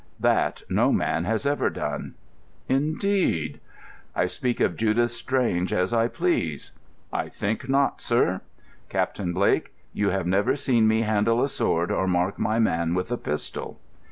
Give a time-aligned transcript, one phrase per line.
[0.19, 2.15] "That no man has ever done."
[2.67, 3.59] "Indeed!"
[4.15, 6.71] "I speak of Judith Strange as I please."
[7.13, 8.41] "I think not, sir."
[8.89, 13.11] "Captain Blake, you have never seen me handle a sword or mark my man with
[13.11, 13.79] a pistol."